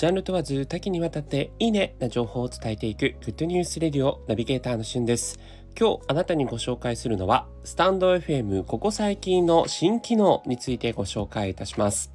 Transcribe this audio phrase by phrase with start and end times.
[0.00, 5.38] ジャンル問わず多岐にわたっていいねな情報を伝えていくグッドニュースレディオナビゲーターのしゅんです。
[5.78, 12.14] 今日あなたにご紹介するのはスタンド FM ここ最近の新機能についてご紹介いたします。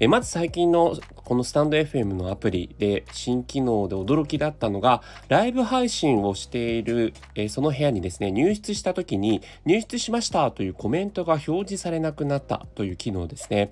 [0.00, 13.70] えまず最近のこのスタンド FM のアプリで新機能で驚きだったのがライブ配信をしている、えその部屋にですね入室した時に入室しましたというコメントが表示されなくなったという機能ですね。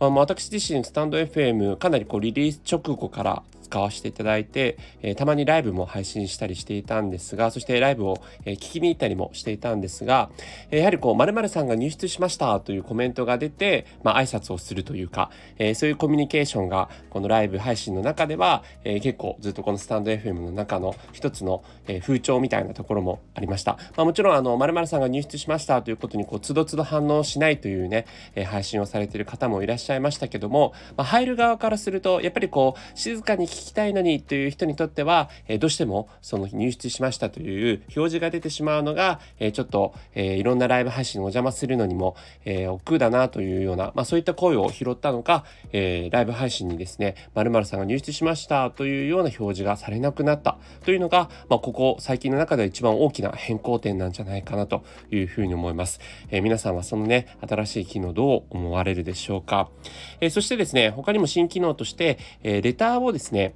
[0.00, 10.28] まあ、私自身スタンド FM かなりこうリリース直後から使わせていただいて、え、たまにライブも配信したりしていたんですが、そしてライブを、え、聞きに行ったりもしていたんですが、
[10.72, 23.78] え、やはりこう、〇〇さんが入室しましたというコメントが出て、まあ、挨拶をするというか、えそういうコミュニケーションが、このライブ配信の中では、え結構ずっとこのスタンド FM の中の一つの、え風潮みたいなところもありました。
[23.96, 42.16] まあ、もちろん、あの、〇〇さんが入室しましたということに、こう、つどつど反応しないというね、え配信をされている方もいらっしゃいましたけども、まあ、入る側からすると、やっぱりこう、静かに聞聞きたいのにという人にとっては、えどうしてもその入室しましたという表示が出てしまうのが、えちょっと、えいろんなライブ配信にお邪魔するのにも、
[42.46, 56.00] え億劫だなというような、まあ、そういった声を拾ったのか、えライブ配信にですね、〇〇さんが入室しましたというような表示がされなくなったというのが、まあ、ここ最近の中では一番大きな変更点なんじゃないかなというふうに思います。
[56.30, 59.68] え皆さんはそのね、新しい機能どう思われるでしょうか。
[60.22, 63.49] えそしてですね、他にも新機能として、えレターをですね、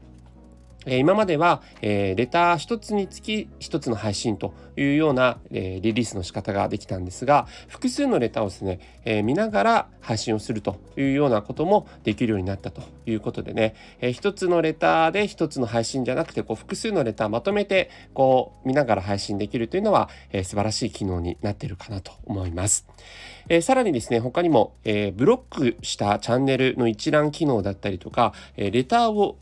[0.87, 22.87] え今までは、えレター1つにつき1つの配信というような、えリリースの仕方ができたんですが複数のレターをですね、え見ながら配信をするというようなこともできるようになったということでね、え1つのレターで1つの配信じゃなくてこう複数のレターまとめてこう見ながら配信できるというのは、え素晴らしい機能になってるかなと思います。
[23.49, 29.37] え、さらにですね他にも、え、ブロックしたチャンネルの一覧機能だったりとか、え、レターを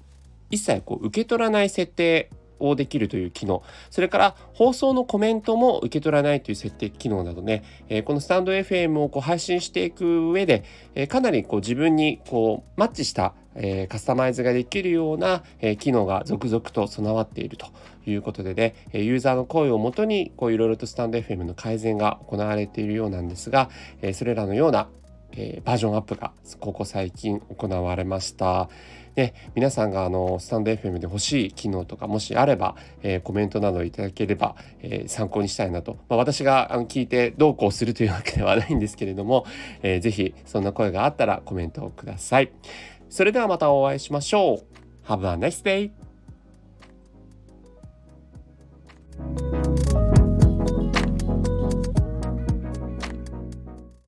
[0.53, 2.31] 一切こう受け取らない設定
[2.61, 3.63] をできるという機能。
[3.91, 10.63] それから放送のコメントも受け取らないという設定機能などね、えー、このスタンド FM をこう配信していく上で、
[10.95, 17.67] えー、かなりこう自分にこうマッチしたえー、カスタマイズができるような、えー、機能が続々と備わっていると
[18.07, 18.75] いうことでね。
[18.93, 23.69] え、ユーザーの声をもとにいろいろとスタンド FM の改善が行われているようなんですが、
[24.01, 24.89] え、それらのような、
[25.33, 28.69] えー、バージョンアップがここ最近行われました。
[29.15, 39.45] で皆さんがあのスタンド FM で欲しい機能とかもしあれば、えー、コメントなどいただければ、えー、参考にしたいなと、まあ、私があの聞いてどうこうするというわけではないんですけれども、
[39.83, 42.53] えー、ぜひそんな声があったらコメントをください。
[43.11, 44.63] それではまたお会いしましょ
[45.07, 45.07] う。
[45.07, 46.02] Have a nice day!